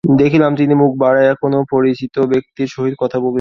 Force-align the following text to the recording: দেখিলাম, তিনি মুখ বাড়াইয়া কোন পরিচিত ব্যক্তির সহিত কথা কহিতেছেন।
দেখিলাম, 0.03 0.51
তিনি 0.55 0.73
মুখ 0.73 0.91
বাড়াইয়া 0.97 1.33
কোন 1.35 1.53
পরিচিত 1.71 2.15
ব্যক্তির 2.19 2.67
সহিত 2.67 2.95
কথা 2.99 3.17
কহিতেছেন। 3.19 3.29